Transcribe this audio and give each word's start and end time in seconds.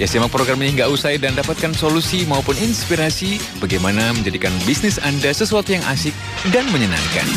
Ya 0.00 0.08
simak 0.08 0.32
program 0.32 0.56
ini 0.64 0.80
nggak 0.80 0.88
usai 0.88 1.20
dan 1.20 1.36
dapatkan 1.36 1.76
solusi 1.76 2.24
maupun 2.24 2.56
inspirasi 2.56 3.36
bagaimana 3.60 4.16
menjadikan 4.16 4.48
bisnis 4.64 4.96
Anda 4.96 5.36
sesuatu 5.36 5.68
yang 5.68 5.84
asik 5.84 6.16
dan 6.48 6.64
menyenangkan. 6.72 7.28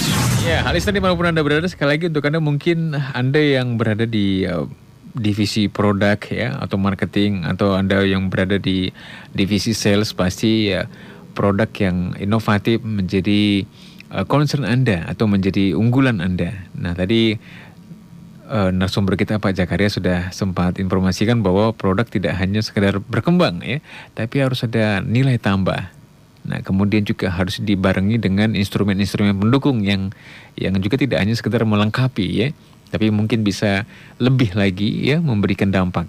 Ya, 0.47 0.63
Alista 0.63 0.95
di 0.95 1.03
mana 1.03 1.19
pun 1.19 1.27
Anda 1.27 1.43
berada, 1.43 1.67
sekali 1.67 1.99
lagi 1.99 2.07
untuk 2.07 2.23
Anda 2.23 2.39
mungkin 2.39 2.95
Anda 3.11 3.43
yang 3.43 3.75
berada 3.75 4.07
di 4.07 4.47
uh, 4.47 4.71
divisi 5.11 5.67
produk 5.67 6.15
ya 6.31 6.55
atau 6.63 6.79
marketing 6.79 7.43
atau 7.43 7.75
Anda 7.75 8.07
yang 8.07 8.31
berada 8.31 8.55
di 8.55 8.87
divisi 9.35 9.75
sales 9.75 10.15
pasti 10.15 10.71
ya 10.71 10.87
produk 11.35 11.67
yang 11.75 12.15
inovatif 12.23 12.79
menjadi 12.87 13.67
uh, 14.15 14.23
concern 14.23 14.63
Anda 14.63 15.03
atau 15.11 15.27
menjadi 15.27 15.75
unggulan 15.75 16.23
Anda. 16.23 16.55
Nah, 16.71 16.95
tadi 16.95 17.35
uh, 18.49 18.69
narasumber 18.69 19.17
kita 19.17 19.41
Pak 19.41 19.57
Jakaria 19.57 19.89
sudah 19.89 20.19
sempat 20.29 20.77
informasikan 20.77 21.41
bahwa 21.41 21.73
produk 21.73 22.05
tidak 22.05 22.37
hanya 22.37 22.61
sekedar 22.61 23.01
berkembang 23.01 23.61
ya, 23.61 23.81
tapi 24.13 24.41
harus 24.41 24.63
ada 24.65 25.01
nilai 25.01 25.37
tambah. 25.41 25.91
Nah, 26.45 26.61
kemudian 26.61 27.01
juga 27.01 27.33
harus 27.33 27.57
dibarengi 27.57 28.21
dengan 28.21 28.53
instrumen-instrumen 28.53 29.33
pendukung 29.33 29.81
yang 29.81 30.13
yang 30.53 30.77
juga 30.77 31.01
tidak 31.01 31.25
hanya 31.25 31.33
sekedar 31.33 31.65
melengkapi 31.65 32.25
ya, 32.25 32.47
tapi 32.93 33.09
mungkin 33.09 33.41
bisa 33.41 33.89
lebih 34.21 34.53
lagi 34.53 35.09
ya 35.09 35.17
memberikan 35.17 35.73
dampak 35.73 36.05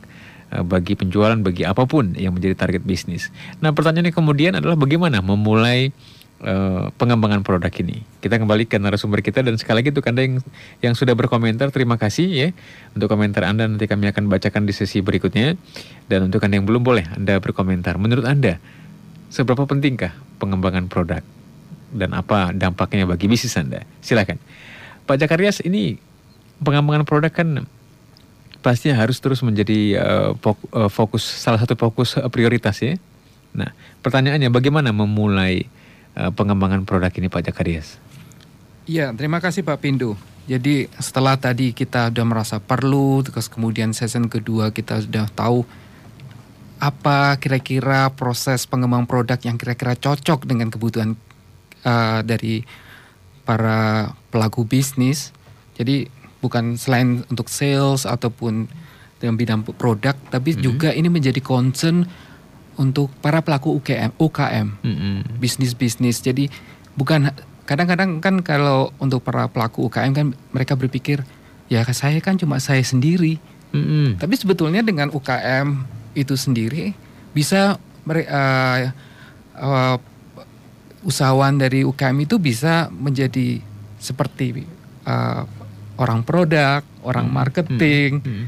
uh, 0.53 0.61
bagi 0.61 0.93
penjualan 0.93 1.41
bagi 1.41 1.65
apa 1.65 1.89
pun 1.89 2.13
yang 2.21 2.37
menjadi 2.37 2.53
target 2.53 2.85
bisnis. 2.85 3.33
Nah, 3.65 3.73
pertanyaannya 3.73 4.13
kemudian 4.13 4.53
adalah 4.61 4.77
bagaimana 4.77 5.25
memulai 5.25 5.97
uh, 6.43 6.93
pengembangan 6.97 7.41
produk 7.41 7.71
ini. 7.81 8.05
Kita 8.21 8.37
kembali 8.37 8.69
ke 8.69 8.77
narasumber 8.77 9.25
kita 9.25 9.41
dan 9.41 9.57
sekali 9.57 9.81
lagi 9.81 9.95
untuk 9.95 10.05
Anda 10.09 10.21
yang 10.27 10.35
yang 10.83 10.95
sudah 10.99 11.15
berkomentar 11.17 11.73
terima 11.73 11.97
kasih 11.97 12.27
ya 12.29 12.49
untuk 12.93 13.09
komentar 13.09 13.47
Anda 13.47 13.71
nanti 13.71 13.87
kami 13.89 14.11
akan 14.11 14.29
bacakan 14.29 14.69
di 14.69 14.75
sesi 14.77 15.01
berikutnya 15.01 15.57
dan 16.11 16.29
untuk 16.29 16.43
Anda 16.45 16.61
yang 16.61 16.67
belum 16.69 16.83
boleh 16.83 17.07
Anda 17.17 17.41
berkomentar. 17.41 17.97
Menurut 17.97 18.27
Anda 18.27 18.61
seberapa 19.33 19.65
pentingkah 19.65 20.13
pengembangan 20.43 20.91
produk 20.91 21.23
dan 21.95 22.11
apa 22.13 22.53
dampaknya 22.53 23.09
bagi 23.09 23.31
bisnis 23.31 23.57
Anda? 23.57 23.87
Silakan. 24.03 24.37
Pak 25.07 25.23
Jakarias 25.23 25.63
ini 25.63 26.03
pengembangan 26.61 27.07
produk 27.07 27.31
kan 27.31 27.65
pasti 28.65 28.91
harus 28.91 29.23
terus 29.23 29.47
menjadi 29.47 30.03
uh, 30.03 30.91
fokus 30.91 31.23
salah 31.23 31.63
satu 31.63 31.79
fokus 31.79 32.19
prioritas 32.35 32.83
ya. 32.83 32.99
Nah, 33.55 33.71
pertanyaannya 34.03 34.51
bagaimana 34.51 34.91
memulai 34.91 35.65
pengembangan 36.17 36.89
produk 36.89 37.13
ini 37.13 37.29
Pak 37.29 37.53
Jakarias? 37.53 38.01
Ya, 38.87 39.13
terima 39.13 39.43
kasih 39.43 39.67
Pak 39.67 39.83
Pindu. 39.83 40.15
Jadi 40.47 40.87
setelah 41.03 41.35
tadi 41.35 41.75
kita 41.75 42.15
sudah 42.15 42.27
merasa 42.27 42.57
perlu, 42.63 43.19
terus 43.27 43.51
kemudian 43.51 43.91
season 43.91 44.31
kedua 44.31 44.71
kita 44.71 45.03
sudah 45.03 45.27
tahu 45.35 45.67
apa 46.79 47.35
kira-kira 47.43 48.15
proses 48.15 48.69
pengembang 48.69 49.11
produk 49.11 49.41
yang 49.43 49.59
kira-kira 49.59 49.99
cocok 49.99 50.47
dengan 50.47 50.71
kebutuhan 50.71 51.19
uh, 51.83 52.23
dari 52.23 52.63
para 53.43 54.15
pelaku 54.31 54.63
bisnis. 54.63 55.35
Jadi 55.75 56.07
bukan 56.39 56.79
selain 56.79 57.27
untuk 57.27 57.51
sales 57.51 58.07
ataupun 58.07 58.71
dalam 59.19 59.35
bidang 59.35 59.67
produk, 59.67 60.15
tapi 60.31 60.55
mm 60.55 60.57
-hmm. 60.57 60.63
juga 60.63 60.89
ini 60.95 61.11
menjadi 61.11 61.43
concern 61.43 62.07
untuk 62.77 63.09
para 63.25 63.41
pelaku 63.41 63.77
UKM, 63.81 64.13
UKM, 64.21 64.67
mm-hmm. 64.85 65.17
bisnis-bisnis. 65.41 66.21
Jadi 66.21 66.53
bukan 66.97 67.33
kadang-kadang 67.67 68.23
kan 68.23 68.41
kalau 68.45 68.93
untuk 69.03 69.25
para 69.25 69.49
pelaku 69.51 69.89
UKM 69.89 70.13
kan 70.13 70.27
mereka 70.55 70.79
berpikir 70.79 71.25
ya 71.67 71.83
saya 71.91 72.21
kan 72.23 72.37
cuma 72.39 72.61
saya 72.63 72.85
sendiri. 72.85 73.41
Mm-hmm. 73.73 74.23
Tapi 74.23 74.35
sebetulnya 74.39 74.81
dengan 74.85 75.11
UKM 75.11 75.85
itu 76.17 76.35
sendiri 76.39 76.97
bisa 77.37 77.77
uh, 78.09 78.81
uh, 79.61 79.97
usahawan 81.05 81.61
dari 81.61 81.85
UKM 81.85 82.17
itu 82.25 82.41
bisa 82.41 82.89
menjadi 82.89 83.61
seperti 84.01 84.65
uh, 85.05 85.45
orang 85.97 86.23
produk, 86.23 86.85
orang 87.05 87.29
marketing 87.29 88.21
mm-hmm. 88.21 88.45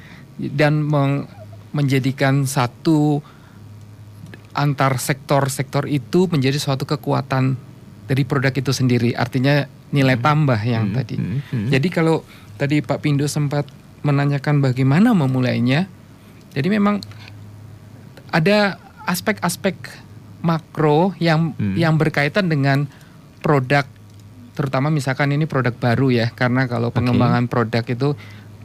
dan 0.57 0.85
meng- 0.85 1.27
menjadikan 1.73 2.49
satu 2.49 3.21
antar 4.59 4.99
sektor-sektor 4.99 5.87
itu 5.87 6.27
menjadi 6.27 6.59
suatu 6.59 6.83
kekuatan 6.83 7.55
dari 8.11 8.27
produk 8.27 8.51
itu 8.51 8.75
sendiri. 8.75 9.15
Artinya 9.15 9.71
nilai 9.95 10.19
hmm. 10.19 10.25
tambah 10.27 10.61
yang 10.67 10.91
hmm. 10.91 10.97
tadi. 10.99 11.17
Hmm. 11.17 11.39
Hmm. 11.47 11.69
Jadi 11.71 11.89
kalau 11.95 12.27
tadi 12.59 12.83
Pak 12.83 12.99
Pindo 12.99 13.31
sempat 13.31 13.71
menanyakan 14.03 14.59
bagaimana 14.59 15.15
memulainya. 15.15 15.87
Jadi 16.53 16.69
memang 16.75 16.99
ada 18.35 18.83
aspek-aspek 19.07 19.79
makro 20.43 21.15
yang 21.23 21.55
hmm. 21.55 21.79
yang 21.79 21.95
berkaitan 21.95 22.51
dengan 22.51 22.91
produk 23.41 23.87
terutama 24.59 24.91
misalkan 24.91 25.31
ini 25.31 25.47
produk 25.47 25.71
baru 25.71 26.11
ya 26.11 26.27
karena 26.35 26.67
kalau 26.67 26.91
pengembangan 26.91 27.47
okay. 27.47 27.53
produk 27.55 27.85
itu 27.87 28.09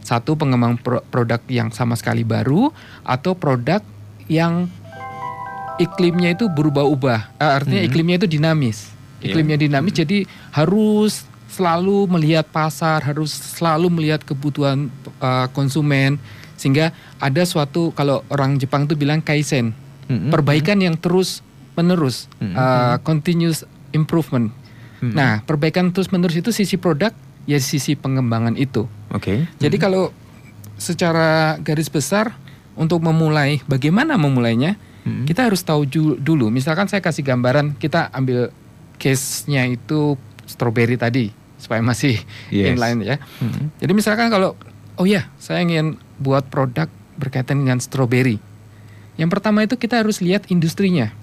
satu 0.01 0.35
pengembang 0.35 0.75
pro 0.81 1.05
produk 1.07 1.39
yang 1.47 1.69
sama 1.69 1.93
sekali 1.93 2.25
baru 2.25 2.73
atau 3.05 3.37
produk 3.37 3.79
yang 4.25 4.67
iklimnya 5.81 6.35
itu 6.35 6.45
berubah-ubah. 6.49 7.39
Uh, 7.41 7.51
artinya 7.61 7.81
hmm. 7.81 7.89
iklimnya 7.89 8.15
itu 8.23 8.29
dinamis. 8.29 8.89
Iya. 9.23 9.33
Iklimnya 9.33 9.57
yeah. 9.57 9.65
dinamis, 9.69 9.93
hmm. 9.95 10.01
jadi 10.03 10.17
harus 10.51 11.13
selalu 11.53 12.09
melihat 12.09 12.49
pasar, 12.49 13.05
harus 13.05 13.29
selalu 13.31 13.87
melihat 13.93 14.25
kebutuhan 14.25 14.89
uh, 15.21 15.45
konsumen, 15.53 16.17
sehingga 16.57 16.89
ada 17.21 17.45
suatu 17.45 17.93
kalau 17.93 18.25
orang 18.33 18.57
Jepang 18.57 18.89
itu 18.89 18.97
bilang 18.97 19.21
kaizen, 19.21 19.71
hmm. 20.09 20.33
perbaikan 20.33 20.81
hmm. 20.81 20.85
yang 20.89 20.95
terus 20.97 21.45
menerus, 21.77 22.25
hmm. 22.41 22.53
uh, 22.57 22.97
continuous 23.05 23.63
improvement. 23.93 24.49
Hmm. 24.99 25.13
Nah, 25.13 25.31
perbaikan 25.45 25.93
terus 25.93 26.09
menerus 26.09 26.33
itu 26.33 26.49
sisi 26.49 26.75
produk, 26.75 27.13
ya 27.45 27.61
sisi 27.61 27.93
pengembangan 27.93 28.57
itu. 28.57 28.89
Oke. 29.13 29.21
Okay. 29.21 29.37
Jadi 29.61 29.77
hmm. 29.77 29.83
kalau 29.83 30.03
secara 30.75 31.61
garis 31.61 31.87
besar 31.87 32.33
untuk 32.73 32.99
memulai, 33.05 33.61
bagaimana 33.69 34.17
memulainya? 34.17 34.75
Hmm. 35.03 35.25
kita 35.29 35.47
harus 35.47 35.61
tahu 35.63 35.87
dulu. 36.19 36.49
Misalkan 36.49 36.87
saya 36.91 36.99
kasih 36.99 37.23
gambaran, 37.23 37.79
kita 37.79 38.11
ambil 38.11 38.51
case-nya 38.97 39.67
itu 39.67 40.15
strawberry 40.47 40.99
tadi 40.99 41.31
supaya 41.59 41.79
masih 41.79 42.19
yes. 42.51 42.75
inline 42.75 42.99
ya. 43.03 43.15
Hmm. 43.39 43.71
Jadi 43.79 43.91
misalkan 43.95 44.27
kalau 44.27 44.59
oh 44.99 45.05
ya, 45.07 45.31
saya 45.39 45.63
ingin 45.63 45.95
buat 46.19 46.47
produk 46.51 46.91
berkaitan 47.15 47.63
dengan 47.63 47.79
strawberry. 47.79 48.39
Yang 49.15 49.29
pertama 49.29 49.61
itu 49.63 49.77
kita 49.77 50.01
harus 50.01 50.19
lihat 50.19 50.49
industrinya. 50.49 51.13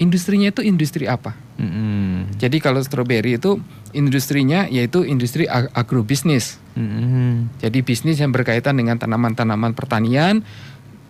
Industrinya 0.00 0.48
itu 0.48 0.64
industri 0.64 1.04
apa? 1.04 1.36
Hmm. 1.60 2.24
Jadi 2.40 2.56
kalau 2.56 2.80
strawberry 2.80 3.36
itu 3.36 3.60
industrinya 3.92 4.64
yaitu 4.70 5.04
industri 5.04 5.44
ag 5.44 5.68
agrobisnis. 5.76 6.56
Hmm. 6.72 7.52
Jadi 7.60 7.84
bisnis 7.84 8.16
yang 8.16 8.32
berkaitan 8.32 8.80
dengan 8.80 8.96
tanaman-tanaman 8.96 9.76
pertanian 9.76 10.40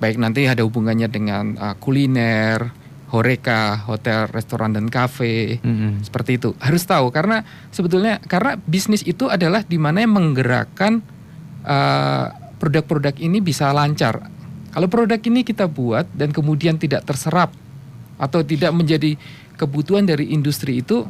baik 0.01 0.17
nanti 0.17 0.49
ada 0.49 0.65
hubungannya 0.65 1.07
dengan 1.13 1.55
uh, 1.61 1.77
kuliner, 1.77 2.73
horeca, 3.13 3.85
hotel, 3.85 4.31
restoran 4.33 4.73
dan 4.73 4.89
kafe, 4.89 5.61
mm-hmm. 5.61 6.07
seperti 6.07 6.41
itu. 6.41 6.51
Harus 6.63 6.87
tahu 6.89 7.13
karena 7.13 7.45
sebetulnya 7.69 8.23
karena 8.25 8.57
bisnis 8.57 9.05
itu 9.05 9.29
adalah 9.29 9.61
di 9.67 9.77
mana 9.77 10.01
yang 10.01 10.17
menggerakkan 10.17 11.05
uh, 11.67 12.27
produk-produk 12.57 13.15
ini 13.21 13.43
bisa 13.45 13.69
lancar. 13.77 14.31
Kalau 14.71 14.87
produk 14.87 15.19
ini 15.19 15.43
kita 15.43 15.67
buat 15.67 16.07
dan 16.15 16.31
kemudian 16.31 16.79
tidak 16.79 17.03
terserap 17.03 17.51
atau 18.17 18.41
tidak 18.47 18.71
menjadi 18.71 19.19
kebutuhan 19.59 20.07
dari 20.07 20.31
industri 20.31 20.79
itu, 20.79 21.05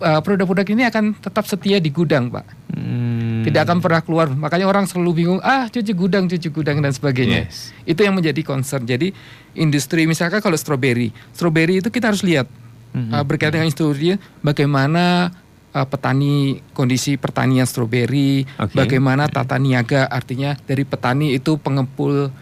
uh, 0.00 0.20
produk-produk 0.20 0.66
ini 0.72 0.88
akan 0.88 1.16
tetap 1.18 1.44
setia 1.48 1.80
di 1.80 1.90
gudang, 1.92 2.32
Pak. 2.32 2.46
Mm 2.76 3.26
tidak 3.46 3.70
akan 3.70 3.78
pernah 3.78 4.02
keluar. 4.02 4.26
Makanya 4.34 4.66
orang 4.66 4.90
selalu 4.90 5.22
bingung, 5.22 5.40
ah 5.46 5.70
cuci 5.70 5.94
gudang, 5.94 6.26
cuci 6.26 6.50
gudang 6.50 6.82
dan 6.82 6.90
sebagainya. 6.90 7.46
Yes. 7.46 7.70
Itu 7.86 8.02
yang 8.02 8.18
menjadi 8.18 8.42
concern. 8.42 8.82
Jadi 8.82 9.14
industri 9.54 10.10
misalkan 10.10 10.42
kalau 10.42 10.58
stroberi, 10.58 11.14
stroberi 11.30 11.78
itu 11.78 11.86
kita 11.94 12.10
harus 12.10 12.26
lihat 12.26 12.50
mm-hmm. 12.50 13.14
uh, 13.14 13.22
berkaitan 13.22 13.62
dengan 13.62 13.70
industri 13.70 14.18
bagaimana 14.42 15.30
uh, 15.70 15.86
petani 15.86 16.58
kondisi 16.74 17.14
pertanian 17.14 17.70
stroberi, 17.70 18.42
okay. 18.58 18.74
bagaimana 18.74 19.30
tata 19.30 19.62
niaga 19.62 20.10
artinya 20.10 20.58
dari 20.66 20.82
petani 20.82 21.38
itu 21.38 21.54
pengepul 21.62 22.34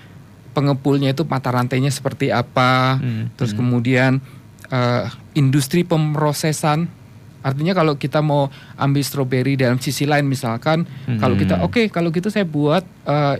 pengepulnya 0.56 1.12
itu 1.12 1.28
mata 1.28 1.52
rantainya 1.52 1.92
seperti 1.92 2.32
apa, 2.32 2.96
mm-hmm. 2.96 3.36
terus 3.36 3.52
kemudian 3.52 4.24
uh, 4.72 5.12
industri 5.36 5.84
pemrosesan 5.84 7.03
Artinya 7.44 7.76
kalau 7.76 8.00
kita 8.00 8.24
mau 8.24 8.48
ambil 8.80 9.04
stroberi 9.04 9.60
dalam 9.60 9.76
sisi 9.76 10.08
lain 10.08 10.24
misalkan 10.24 10.88
hmm. 10.88 11.20
kalau 11.20 11.36
kita 11.36 11.60
oke 11.60 11.76
okay, 11.76 11.86
kalau 11.92 12.08
gitu 12.08 12.32
saya 12.32 12.48
buat 12.48 12.80
uh, 13.04 13.36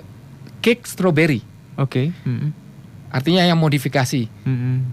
cake 0.61 0.85
stroberi. 0.85 1.41
Oke. 1.81 2.13
Okay. 2.13 2.29
Hmm. 2.29 2.53
Artinya 3.09 3.49
yang 3.49 3.57
modifikasi. 3.57 4.29
Hmm. 4.45 4.93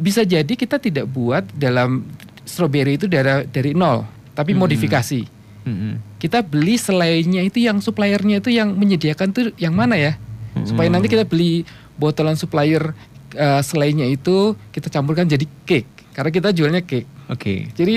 Bisa 0.00 0.22
jadi 0.22 0.54
kita 0.54 0.78
tidak 0.78 1.10
buat 1.10 1.42
dalam 1.50 2.06
stroberi 2.46 2.94
itu 2.94 3.10
dari 3.10 3.50
dari 3.50 3.74
nol, 3.74 4.06
tapi 4.38 4.54
hmm. 4.54 4.60
modifikasi. 4.62 5.20
Hmm. 5.64 5.98
Kita 6.20 6.44
beli 6.44 6.78
selainnya 6.78 7.42
itu 7.42 7.58
yang 7.58 7.82
suppliernya 7.82 8.38
itu 8.38 8.54
yang 8.54 8.70
menyediakan 8.76 9.34
tuh 9.34 9.50
yang 9.58 9.74
mana 9.74 9.98
ya? 9.98 10.12
Hmm. 10.54 10.62
Supaya 10.62 10.88
nanti 10.92 11.10
kita 11.10 11.26
beli 11.26 11.66
botolan 11.98 12.38
supplier 12.38 12.94
uh, 13.34 13.62
selainnya 13.66 14.06
itu 14.06 14.54
kita 14.70 14.92
campurkan 14.94 15.26
jadi 15.26 15.44
cake. 15.66 16.14
Karena 16.14 16.30
kita 16.30 16.54
jualnya 16.54 16.82
cake. 16.86 17.08
Oke. 17.32 17.40
Okay. 17.40 17.58
Jadi 17.74 17.94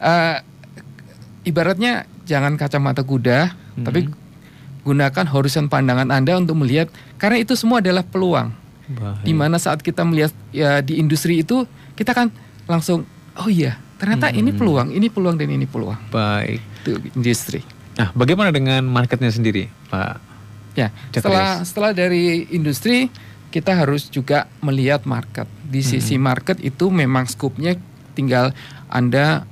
uh, 0.00 0.40
ibaratnya 1.46 2.08
jangan 2.26 2.56
kacamata 2.56 3.04
kuda, 3.04 3.52
hmm. 3.52 3.84
tapi 3.86 4.08
gunakan 4.82 5.26
horizon 5.28 5.68
pandangan 5.68 6.08
Anda 6.08 6.40
untuk 6.40 6.58
melihat 6.64 6.88
karena 7.20 7.40
itu 7.40 7.52
semua 7.54 7.84
adalah 7.84 8.02
peluang. 8.02 8.56
Di 9.22 9.30
mana 9.30 9.54
saat 9.54 9.86
kita 9.86 10.02
melihat 10.02 10.34
ya 10.50 10.82
di 10.82 10.98
industri 10.98 11.46
itu 11.46 11.62
kita 11.94 12.10
kan 12.10 12.26
langsung 12.66 13.06
oh 13.38 13.46
iya 13.46 13.78
ternyata 14.02 14.32
hmm. 14.32 14.40
ini 14.40 14.50
peluang, 14.50 14.88
ini 14.90 15.06
peluang 15.12 15.36
dan 15.38 15.46
ini 15.52 15.66
peluang. 15.68 16.00
Baik. 16.10 16.58
Itu 16.82 16.98
industri. 17.14 17.60
Nah, 18.00 18.10
bagaimana 18.16 18.48
dengan 18.48 18.80
marketnya 18.88 19.28
sendiri, 19.28 19.68
Pak? 19.92 20.16
Ya, 20.72 20.88
setelah 21.12 21.60
setelah 21.62 21.92
dari 21.92 22.48
industri 22.48 23.12
kita 23.52 23.76
harus 23.76 24.08
juga 24.08 24.48
melihat 24.64 25.04
market. 25.04 25.44
Di 25.66 25.84
sisi 25.84 26.16
hmm. 26.16 26.22
market 26.22 26.56
itu 26.64 26.88
memang 26.88 27.28
skupnya 27.28 27.76
tinggal 28.16 28.56
Anda 28.88 29.44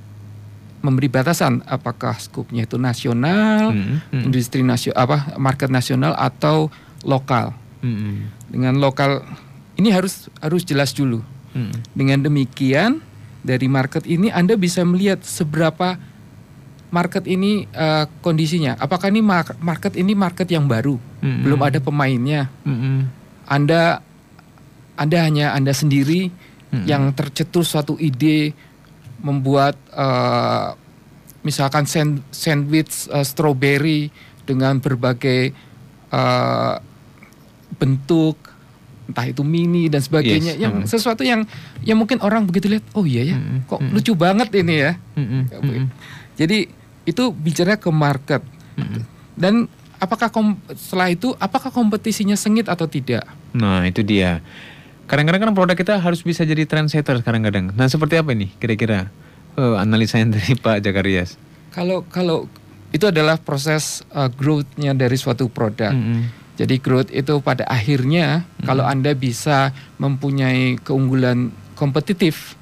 memberi 0.79 1.11
batasan 1.11 1.59
apakah 1.67 2.15
skupnya 2.19 2.63
itu 2.63 2.79
nasional, 2.79 3.75
hmm, 3.75 4.15
hmm. 4.15 4.21
industri 4.31 4.63
nasional 4.63 4.95
apa 4.95 5.17
market 5.35 5.67
nasional 5.67 6.15
atau 6.15 6.71
lokal. 7.03 7.51
Hmm. 7.83 8.31
Dengan 8.47 8.79
lokal 8.79 9.23
ini 9.75 9.91
harus 9.91 10.31
harus 10.39 10.63
jelas 10.63 10.95
dulu. 10.95 11.19
Hmm. 11.51 11.73
Dengan 11.91 12.23
demikian 12.23 13.03
dari 13.43 13.67
market 13.67 14.07
ini 14.07 14.31
Anda 14.31 14.55
bisa 14.55 14.83
melihat 14.83 15.23
seberapa 15.23 15.99
market 16.89 17.27
ini 17.29 17.69
uh, 17.75 18.09
kondisinya. 18.23 18.75
Apakah 18.79 19.13
ini 19.13 19.21
market 19.23 19.93
ini 19.95 20.13
market 20.17 20.49
yang 20.49 20.65
baru, 20.65 20.97
hmm. 21.21 21.39
belum 21.45 21.61
ada 21.63 21.79
pemainnya. 21.79 22.49
Hmm. 22.63 23.07
Anda 23.45 24.01
Anda 24.99 25.17
hanya 25.23 25.55
Anda 25.55 25.71
sendiri 25.71 26.29
hmm. 26.73 26.85
yang 26.85 27.11
tercetus 27.13 27.71
suatu 27.71 27.95
ide 27.99 28.53
membuat 29.19 29.75
uh, 29.91 30.75
misalkan 31.43 31.87
sand, 31.87 32.23
sandwich 32.31 33.07
uh, 33.11 33.23
strawberry 33.23 34.11
dengan 34.43 34.81
berbagai 34.81 35.53
uh, 36.11 36.81
bentuk 37.79 38.35
entah 39.09 39.25
itu 39.25 39.41
mini 39.41 39.89
dan 39.89 40.05
sebagainya 40.05 40.53
yes. 40.53 40.61
yang 40.61 40.73
mm. 40.81 40.85
sesuatu 40.85 41.25
yang 41.25 41.41
yang 41.81 41.97
mungkin 41.97 42.21
orang 42.21 42.45
begitu 42.45 42.69
lihat 42.69 42.85
oh 42.93 43.09
iya 43.09 43.33
ya 43.33 43.37
mm. 43.41 43.65
kok 43.65 43.81
mm. 43.81 43.89
lucu 43.89 44.13
banget 44.13 44.53
ini 44.53 44.75
ya 44.85 44.91
mm. 45.17 45.41
Mm. 45.49 45.85
jadi 46.37 46.69
itu 47.09 47.23
bicara 47.33 47.73
ke 47.81 47.89
market 47.89 48.45
mm. 48.77 49.01
dan 49.33 49.65
apakah 49.97 50.29
kom 50.29 50.61
setelah 50.77 51.09
itu 51.09 51.33
apakah 51.41 51.73
kompetisinya 51.73 52.37
sengit 52.37 52.69
atau 52.69 52.85
tidak 52.85 53.25
nah 53.49 53.81
itu 53.81 54.05
dia 54.05 54.45
kadang-kadang 55.09 55.49
kan 55.49 55.51
produk 55.57 55.75
kita 55.75 55.97
harus 55.97 56.21
bisa 56.21 56.45
jadi 56.45 56.69
trendsetter 56.69 57.25
kadang-kadang 57.25 57.73
nah 57.73 57.89
seperti 57.89 58.21
apa 58.21 58.31
nih 58.37 58.53
kira-kira 58.61 59.09
uh, 59.59 59.75
analisa 59.79 60.19
yang 60.21 60.31
dari 60.35 60.55
Pak 60.55 60.83
Jakarias? 60.83 61.35
Kalau 61.75 62.07
kalau 62.07 62.47
itu 62.95 63.05
adalah 63.05 63.37
proses 63.37 64.01
uh, 64.15 64.31
growth-nya 64.31 64.95
dari 64.95 65.19
suatu 65.19 65.51
produk. 65.51 65.93
Mm 65.93 66.01
-hmm. 66.01 66.21
Jadi 66.59 66.75
growth 66.81 67.11
itu 67.13 67.39
pada 67.39 67.63
akhirnya 67.69 68.43
mm 68.43 68.43
-hmm. 68.43 68.65
kalau 68.65 68.83
Anda 68.87 69.13
bisa 69.13 69.71
mempunyai 70.01 70.81
keunggulan 70.81 71.53
kompetitif, 71.77 72.57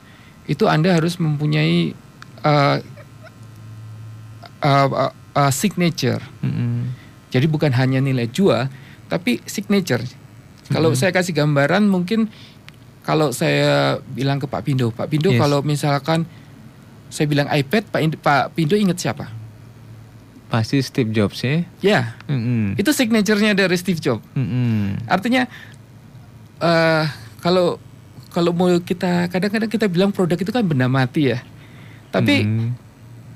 itu 0.45 0.67
Anda 0.67 0.93
harus 0.93 1.17
mempunyai 1.17 1.95
uh, 2.43 2.77
uh, 4.61 4.87
uh, 4.91 5.13
uh, 5.15 5.51
signature. 5.53 6.21
Mm 6.43 6.51
-hmm. 6.51 6.77
Jadi 7.31 7.45
bukan 7.47 7.71
hanya 7.75 8.03
nilai 8.03 8.27
jual, 8.27 8.67
tapi 9.07 9.39
signature. 9.47 10.03
Mm 10.67 10.71
-hmm. 10.71 10.75
Kalau 10.75 10.91
saya 10.99 11.15
kasih 11.15 11.31
gambaran 11.31 11.87
mungkin 11.87 12.27
kalau 13.07 13.31
saya 13.31 14.03
bilang 14.11 14.35
ke 14.35 14.51
Pak 14.51 14.67
Pindo, 14.67 14.91
Pak 14.91 15.07
Pindo 15.07 15.31
yes. 15.31 15.39
kalau 15.39 15.63
misalkan 15.63 16.27
saya 17.07 17.23
bilang 17.23 17.47
iPad, 17.47 17.87
Pak, 17.87 18.19
Pak 18.19 18.43
Pindo 18.51 18.75
ingat 18.75 18.99
siapa? 18.99 19.31
Pasti 20.51 20.83
Steve 20.83 21.15
Jobs 21.15 21.39
ya. 21.39 21.63
Ya, 21.79 22.01
mm-hmm. 22.27 22.75
itu 22.75 22.91
signaturenya 22.91 23.55
dari 23.55 23.79
Steve 23.79 24.03
Jobs. 24.03 24.23
Mm-hmm. 24.35 25.07
Artinya 25.07 25.47
uh, 26.59 27.07
kalau 27.39 27.79
kalau 28.35 28.51
mau 28.51 28.75
kita 28.83 29.31
kadang-kadang 29.31 29.71
kita 29.71 29.87
bilang 29.87 30.11
produk 30.11 30.35
itu 30.35 30.51
kan 30.51 30.67
benda 30.67 30.91
mati 30.91 31.31
ya. 31.31 31.39
Tapi 32.11 32.43
mm-hmm. 32.43 32.69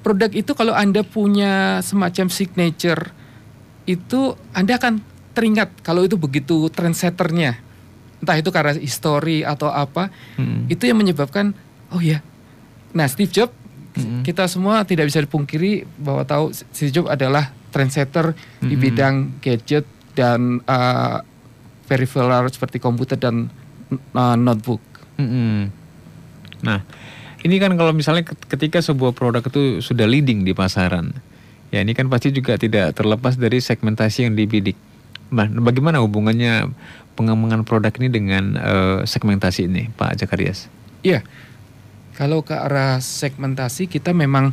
produk 0.04 0.32
itu 0.36 0.52
kalau 0.52 0.76
anda 0.76 1.00
punya 1.04 1.80
semacam 1.80 2.28
signature 2.28 3.16
itu 3.88 4.36
anda 4.52 4.76
akan 4.76 5.00
teringat 5.32 5.72
kalau 5.82 6.06
itu 6.06 6.16
begitu 6.20 6.68
trendsetternya. 6.72 7.60
Entah 8.22 8.38
itu 8.38 8.54
karena 8.54 8.78
histori 8.78 9.42
atau 9.42 9.74
apa, 9.74 10.14
mm-hmm. 10.38 10.70
itu 10.70 10.84
yang 10.86 10.98
menyebabkan 11.02 11.58
oh 11.90 12.02
ya. 12.04 12.22
Nah 12.94 13.10
Steve 13.10 13.32
Jobs 13.34 13.62
hmm 13.96 14.24
Kita 14.24 14.48
semua 14.48 14.88
tidak 14.88 15.12
bisa 15.12 15.20
dipungkiri 15.20 15.84
bahwa 16.00 16.24
tahu 16.24 16.56
Steve 16.56 16.94
Jobs 16.94 17.12
adalah 17.12 17.52
trendsetter 17.76 18.32
mm-hmm. 18.32 18.70
di 18.70 18.76
bidang 18.78 19.16
gadget 19.44 19.86
dan 20.16 20.60
uh, 20.68 21.24
peripheral 21.88 22.48
seperti 22.52 22.80
komputer 22.80 23.20
dan 23.20 23.52
uh, 24.16 24.36
notebook. 24.40 24.80
Mm-hmm. 25.20 25.60
Nah, 26.64 26.80
ini 27.42 27.56
kan 27.58 27.74
kalau 27.76 27.92
misalnya 27.92 28.24
ketika 28.28 28.80
sebuah 28.80 29.12
produk 29.18 29.44
itu 29.44 29.82
sudah 29.82 30.06
leading 30.06 30.46
di 30.46 30.54
pasaran, 30.54 31.12
ya 31.74 31.82
ini 31.82 31.92
kan 31.98 32.08
pasti 32.08 32.32
juga 32.32 32.56
tidak 32.56 32.96
terlepas 32.96 33.36
dari 33.36 33.60
segmentasi 33.60 34.30
yang 34.30 34.38
dibidik. 34.38 34.78
Nah, 35.32 35.48
bagaimana 35.48 36.04
hubungannya 36.04 36.70
pengembangan 37.16 37.64
produk 37.64 37.94
ini 38.04 38.08
dengan 38.12 38.44
uh, 38.60 39.00
segmentasi 39.08 39.68
ini, 39.72 39.88
Pak 39.96 40.20
Jakarias? 40.20 40.68
Iya. 41.02 41.24
Kalau 42.20 42.44
ke 42.44 42.54
arah 42.54 43.00
segmentasi 43.00 43.88
kita 43.88 44.12
memang 44.12 44.52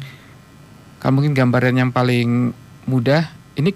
kalau 1.03 1.21
mungkin 1.21 1.35
gambaran 1.35 1.75
yang 1.77 1.91
paling 1.91 2.55
mudah 2.87 3.29
ini 3.59 3.75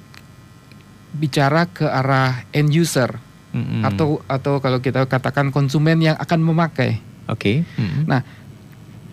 bicara 1.12 1.68
ke 1.68 1.84
arah 1.84 2.46
end 2.56 2.72
user 2.72 3.20
mm-hmm. 3.52 3.82
atau 3.84 4.24
atau 4.24 4.62
kalau 4.64 4.80
kita 4.80 5.04
katakan 5.04 5.52
konsumen 5.52 6.00
yang 6.00 6.16
akan 6.16 6.40
memakai. 6.40 7.02
Oke. 7.28 7.66
Okay. 7.66 7.78
Mm-hmm. 7.78 8.02
Nah, 8.08 8.22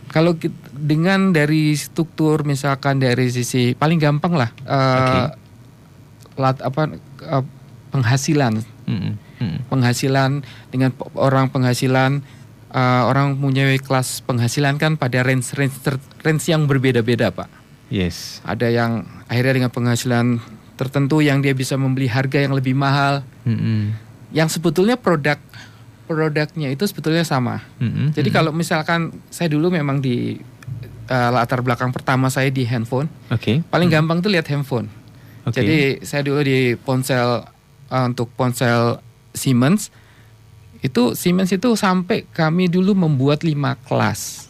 kalau 0.10 0.38
kita, 0.38 0.56
dengan 0.74 1.36
dari 1.36 1.78
struktur 1.78 2.42
misalkan 2.48 2.98
dari 2.98 3.30
sisi 3.30 3.78
paling 3.78 4.02
gampang 4.02 4.34
lah 4.34 4.50
uh, 4.66 4.98
okay. 4.98 5.22
lat 6.40 6.58
apa 6.66 6.82
uh, 7.30 7.46
penghasilan. 7.92 8.62
Mm-hmm. 8.90 9.70
Penghasilan 9.72 10.44
dengan 10.74 10.92
orang 11.16 11.48
penghasilan 11.54 12.26
uh, 12.74 13.04
orang 13.10 13.38
punya 13.38 13.70
kelas 13.80 14.22
penghasilan 14.26 14.78
kan 14.78 14.98
pada 14.98 15.22
range 15.26 15.54
range 15.58 15.78
range 16.22 16.46
yang 16.50 16.66
berbeda-beda 16.66 17.34
pak. 17.34 17.50
Yes. 17.90 18.42
Ada 18.46 18.70
yang 18.70 18.92
akhirnya 19.26 19.66
dengan 19.66 19.72
penghasilan 19.74 20.38
tertentu 20.78 21.20
yang 21.20 21.42
dia 21.42 21.52
bisa 21.52 21.76
membeli 21.76 22.08
harga 22.08 22.40
yang 22.40 22.54
lebih 22.54 22.78
mahal. 22.78 23.26
Mm-hmm. 23.44 23.82
Yang 24.32 24.62
sebetulnya 24.62 24.96
produk 24.96 25.42
produknya 26.06 26.74
itu 26.74 26.86
sebetulnya 26.90 27.26
sama. 27.26 27.62
Mm-hmm. 27.82 28.08
Jadi 28.18 28.30
kalau 28.34 28.52
misalkan 28.54 29.14
saya 29.30 29.50
dulu 29.50 29.74
memang 29.74 30.02
di 30.02 30.38
uh, 31.10 31.30
latar 31.34 31.62
belakang 31.66 31.90
pertama 31.94 32.30
saya 32.30 32.50
di 32.54 32.66
handphone. 32.66 33.10
Oke. 33.34 33.42
Okay. 33.42 33.56
Paling 33.66 33.90
mm-hmm. 33.90 34.06
gampang 34.06 34.18
tuh 34.22 34.32
lihat 34.34 34.46
handphone. 34.50 34.88
Okay. 35.50 35.66
Jadi 35.66 35.78
saya 36.06 36.22
dulu 36.22 36.46
di 36.46 36.78
ponsel 36.78 37.42
uh, 37.90 38.06
untuk 38.10 38.32
ponsel 38.34 39.02
Siemens 39.34 39.94
itu 40.80 41.12
Siemens 41.12 41.52
itu 41.52 41.76
sampai 41.76 42.24
kami 42.32 42.72
dulu 42.72 42.96
membuat 42.96 43.44
lima 43.44 43.76
kelas. 43.84 44.48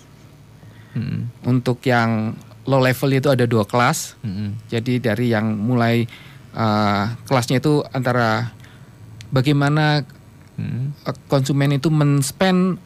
Hmm. 0.93 1.29
Untuk 1.41 1.81
yang 1.85 2.37
low 2.69 2.81
level 2.81 3.09
itu 3.17 3.29
ada 3.33 3.49
dua 3.49 3.65
kelas. 3.65 4.13
Hmm. 4.21 4.53
Jadi 4.69 5.01
dari 5.01 5.33
yang 5.33 5.57
mulai 5.57 6.05
uh, 6.53 7.17
kelasnya 7.25 7.57
itu 7.57 7.81
antara 7.89 8.53
bagaimana 9.33 10.05
hmm. 10.57 11.01
konsumen 11.25 11.81
itu 11.81 11.89
men-spend 11.89 12.77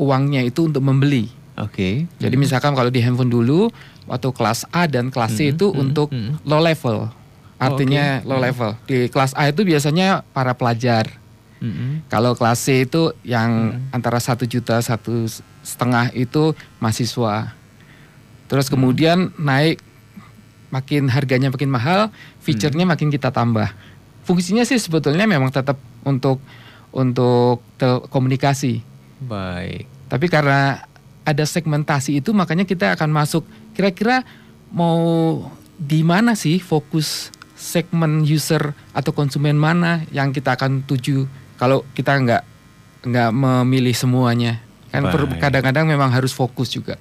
uangnya 0.00 0.48
itu 0.48 0.64
untuk 0.64 0.80
membeli. 0.80 1.28
Oke. 1.60 1.74
Okay. 1.74 1.94
Jadi 2.22 2.34
hmm. 2.40 2.42
misalkan 2.48 2.72
kalau 2.72 2.88
di 2.88 3.04
handphone 3.04 3.28
dulu 3.28 3.68
waktu 4.08 4.32
kelas 4.32 4.64
A 4.72 4.88
dan 4.88 5.12
kelas 5.12 5.36
C 5.36 5.50
hmm. 5.50 5.52
itu 5.58 5.66
hmm. 5.68 5.82
untuk 5.82 6.08
hmm. 6.08 6.40
low 6.48 6.62
level. 6.64 7.12
Artinya 7.58 8.22
oh, 8.22 8.24
okay. 8.24 8.28
low 8.30 8.38
level. 8.38 8.70
Di 8.86 8.98
kelas 9.10 9.34
A 9.34 9.50
itu 9.50 9.66
biasanya 9.66 10.22
para 10.30 10.54
pelajar. 10.54 11.10
Mm-hmm. 11.58 12.06
Kalau 12.06 12.38
kelas 12.38 12.62
C 12.62 12.86
itu 12.86 13.10
yang 13.26 13.74
mm-hmm. 13.74 13.94
antara 13.98 14.22
satu 14.22 14.46
juta 14.46 14.78
satu 14.78 15.26
setengah 15.66 16.14
itu 16.14 16.54
mahasiswa. 16.78 17.50
Terus 18.46 18.70
kemudian 18.70 19.34
naik 19.36 19.82
makin 20.70 21.10
harganya 21.10 21.50
makin 21.50 21.68
mahal, 21.68 22.14
fiturnya 22.38 22.86
mm-hmm. 22.86 22.94
makin 22.94 23.08
kita 23.10 23.34
tambah. 23.34 23.74
Fungsinya 24.22 24.62
sih 24.62 24.78
sebetulnya 24.78 25.26
memang 25.26 25.50
tetap 25.50 25.82
untuk 26.06 26.38
untuk 26.94 27.58
komunikasi. 28.08 28.86
Baik. 29.18 29.90
Tapi 30.06 30.26
karena 30.30 30.86
ada 31.26 31.44
segmentasi 31.44 32.22
itu 32.22 32.30
makanya 32.32 32.64
kita 32.64 32.94
akan 32.96 33.10
masuk 33.12 33.44
kira-kira 33.76 34.24
mau 34.72 35.44
di 35.76 36.00
mana 36.00 36.32
sih 36.32 36.56
fokus 36.56 37.28
segmen 37.58 38.22
user 38.22 38.72
atau 38.94 39.10
konsumen 39.10 39.58
mana 39.58 40.06
yang 40.14 40.30
kita 40.30 40.54
akan 40.54 40.86
tuju 40.86 41.26
kalau 41.58 41.82
kita 41.92 42.14
nggak 42.14 42.42
nggak 43.02 43.30
memilih 43.34 43.92
semuanya 43.92 44.62
kan 44.94 45.10
kadang-kadang 45.42 45.90
memang 45.90 46.08
harus 46.14 46.32
fokus 46.32 46.70
juga 46.72 46.96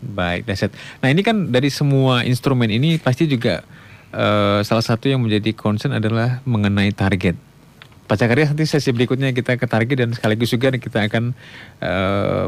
Baik, 0.00 0.48
Daset. 0.48 0.72
Nah 1.04 1.12
ini 1.12 1.20
kan 1.20 1.52
dari 1.52 1.68
semua 1.68 2.24
instrumen 2.24 2.72
ini 2.72 2.96
pasti 2.96 3.28
juga 3.28 3.60
eh, 4.16 4.60
salah 4.64 4.84
satu 4.84 5.12
yang 5.12 5.20
menjadi 5.20 5.52
concern 5.52 5.92
adalah 5.92 6.40
mengenai 6.48 6.88
target. 6.96 7.36
Pak 8.08 8.16
Cakaria 8.18 8.50
nanti 8.50 8.66
sesi 8.66 8.90
berikutnya 8.90 9.30
kita 9.30 9.54
ke 9.54 9.70
target 9.70 9.96
dan 10.02 10.10
sekaligus 10.16 10.50
juga 10.50 10.72
kita 10.72 11.04
akan 11.04 11.36
eh, 11.84 12.46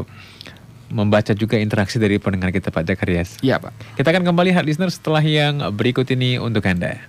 membaca 0.89 1.31
juga 1.37 1.61
interaksi 1.61 2.01
dari 2.01 2.17
pendengar 2.17 2.53
kita 2.53 2.69
Pak 2.69 2.85
Zakarias. 2.85 3.41
iya 3.41 3.57
pak 3.57 3.73
Kita 3.97 4.13
akan 4.13 4.29
kembali 4.29 4.53
hard 4.53 4.67
listener 4.69 4.93
setelah 4.93 5.25
yang 5.25 5.57
berikut 5.73 6.05
ini 6.13 6.37
untuk 6.37 6.65
Anda. 6.69 7.01